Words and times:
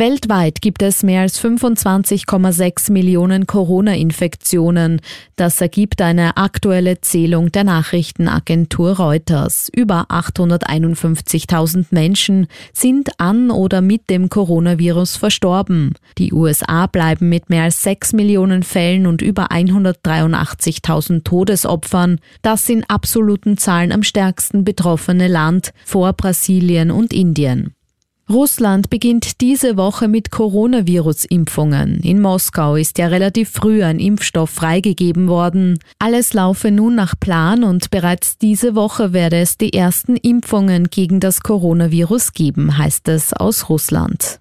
Weltweit 0.00 0.62
gibt 0.62 0.80
es 0.80 1.02
mehr 1.02 1.20
als 1.20 1.38
25,6 1.44 2.90
Millionen 2.90 3.46
Corona-Infektionen. 3.46 5.02
Das 5.36 5.60
ergibt 5.60 6.00
eine 6.00 6.38
aktuelle 6.38 7.02
Zählung 7.02 7.52
der 7.52 7.64
Nachrichtenagentur 7.64 8.96
Reuters. 8.96 9.68
Über 9.76 10.06
851.000 10.08 11.88
Menschen 11.90 12.46
sind 12.72 13.20
an 13.20 13.50
oder 13.50 13.82
mit 13.82 14.08
dem 14.08 14.30
Coronavirus 14.30 15.18
verstorben. 15.18 15.92
Die 16.16 16.32
USA 16.32 16.86
bleiben 16.86 17.28
mit 17.28 17.50
mehr 17.50 17.64
als 17.64 17.82
6 17.82 18.14
Millionen 18.14 18.62
Fällen 18.62 19.06
und 19.06 19.20
über 19.20 19.48
183.000 19.48 21.24
Todesopfern 21.24 22.20
das 22.40 22.66
in 22.70 22.88
absoluten 22.88 23.58
Zahlen 23.58 23.92
am 23.92 24.02
stärksten 24.02 24.64
betroffene 24.64 25.28
Land 25.28 25.74
vor 25.84 26.14
Brasilien 26.14 26.90
und 26.90 27.12
Indien. 27.12 27.74
Russland 28.30 28.90
beginnt 28.90 29.40
diese 29.40 29.76
Woche 29.76 30.06
mit 30.06 30.30
Coronavirus-Impfungen. 30.30 31.98
In 32.00 32.20
Moskau 32.20 32.76
ist 32.76 32.98
ja 32.98 33.08
relativ 33.08 33.50
früh 33.50 33.82
ein 33.82 33.98
Impfstoff 33.98 34.50
freigegeben 34.50 35.26
worden. 35.26 35.80
Alles 35.98 36.32
laufe 36.32 36.70
nun 36.70 36.94
nach 36.94 37.14
Plan 37.18 37.64
und 37.64 37.90
bereits 37.90 38.38
diese 38.38 38.76
Woche 38.76 39.12
werde 39.12 39.38
es 39.38 39.58
die 39.58 39.72
ersten 39.72 40.16
Impfungen 40.16 40.90
gegen 40.90 41.18
das 41.18 41.40
Coronavirus 41.40 42.32
geben, 42.32 42.78
heißt 42.78 43.08
es 43.08 43.32
aus 43.32 43.68
Russland. 43.68 44.40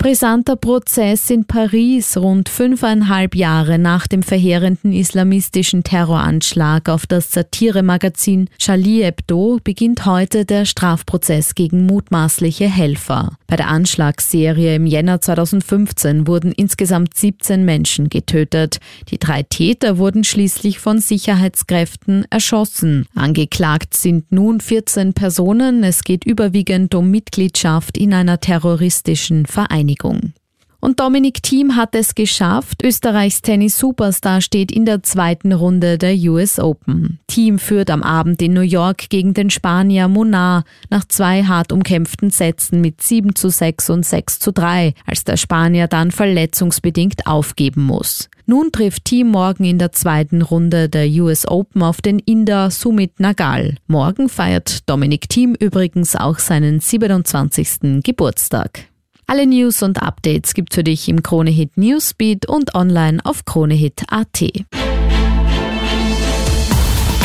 Brisanter 0.00 0.54
Prozess 0.54 1.28
in 1.28 1.44
Paris 1.44 2.16
rund 2.16 2.48
fünfeinhalb 2.48 3.34
Jahre 3.34 3.80
nach 3.80 4.06
dem 4.06 4.22
verheerenden 4.22 4.92
islamistischen 4.92 5.82
Terroranschlag 5.82 6.88
auf 6.88 7.04
das 7.08 7.32
Satiremagazin 7.32 8.48
Charlie 8.58 9.02
Hebdo 9.02 9.58
beginnt 9.64 10.06
heute 10.06 10.44
der 10.44 10.66
Strafprozess 10.66 11.56
gegen 11.56 11.84
mutmaßliche 11.84 12.68
Helfer. 12.68 13.37
Bei 13.50 13.56
der 13.56 13.68
Anschlagsserie 13.68 14.76
im 14.76 14.84
Jänner 14.84 15.22
2015 15.22 16.26
wurden 16.26 16.52
insgesamt 16.52 17.16
17 17.16 17.64
Menschen 17.64 18.10
getötet. 18.10 18.76
Die 19.08 19.16
drei 19.16 19.42
Täter 19.42 19.96
wurden 19.96 20.22
schließlich 20.22 20.78
von 20.78 20.98
Sicherheitskräften 20.98 22.26
erschossen. 22.28 23.06
Angeklagt 23.14 23.94
sind 23.94 24.30
nun 24.30 24.60
14 24.60 25.14
Personen. 25.14 25.82
Es 25.82 26.04
geht 26.04 26.26
überwiegend 26.26 26.94
um 26.94 27.10
Mitgliedschaft 27.10 27.96
in 27.96 28.12
einer 28.12 28.38
terroristischen 28.38 29.46
Vereinigung. 29.46 30.34
Und 30.80 31.00
Dominik 31.00 31.42
Thiem 31.42 31.74
hat 31.74 31.96
es 31.96 32.14
geschafft. 32.14 32.84
Österreichs 32.84 33.42
Tennis-Superstar 33.42 34.40
steht 34.40 34.70
in 34.70 34.84
der 34.84 35.02
zweiten 35.02 35.52
Runde 35.52 35.98
der 35.98 36.14
US 36.30 36.60
Open. 36.60 37.18
Thiem 37.26 37.58
führt 37.58 37.90
am 37.90 38.04
Abend 38.04 38.40
in 38.42 38.52
New 38.52 38.60
York 38.60 39.10
gegen 39.10 39.34
den 39.34 39.50
Spanier 39.50 40.06
Monar 40.06 40.64
nach 40.88 41.04
zwei 41.04 41.42
hart 41.42 41.72
umkämpften 41.72 42.30
Sätzen 42.30 42.80
mit 42.80 43.02
7 43.02 43.34
zu 43.34 43.48
6 43.48 43.90
und 43.90 44.06
6 44.06 44.38
zu 44.38 44.52
3, 44.52 44.94
als 45.04 45.24
der 45.24 45.36
Spanier 45.36 45.88
dann 45.88 46.12
verletzungsbedingt 46.12 47.26
aufgeben 47.26 47.82
muss. 47.82 48.30
Nun 48.46 48.70
trifft 48.70 49.04
Thiem 49.04 49.28
morgen 49.28 49.64
in 49.64 49.78
der 49.78 49.90
zweiten 49.92 50.42
Runde 50.42 50.88
der 50.88 51.08
US 51.20 51.46
Open 51.46 51.82
auf 51.82 52.00
den 52.00 52.20
Inder 52.20 52.70
Sumit 52.70 53.18
Nagal. 53.18 53.74
Morgen 53.88 54.28
feiert 54.28 54.88
Dominik 54.88 55.28
Thiem 55.28 55.56
übrigens 55.58 56.14
auch 56.14 56.38
seinen 56.38 56.78
27. 56.78 58.02
Geburtstag. 58.04 58.87
Alle 59.30 59.46
News 59.46 59.82
und 59.82 60.00
Updates 60.02 60.54
gibt's 60.54 60.74
für 60.74 60.82
dich 60.82 61.06
im 61.06 61.22
Kronehit 61.22 61.76
Newsbeat 61.76 62.46
und 62.46 62.74
online 62.74 63.18
auf 63.24 63.44
kronehit.at. 63.44 64.42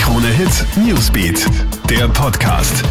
Kronehit 0.02 0.66
Newsbeat, 0.86 1.48
der 1.90 2.10
Podcast. 2.10 2.84